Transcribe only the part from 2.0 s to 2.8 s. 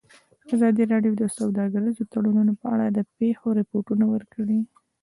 تړونونه په